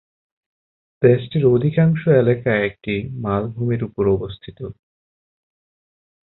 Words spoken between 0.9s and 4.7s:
দেশটির অধিকাংশ এলাকা একটি মালভূমির উপর অবস্থিত।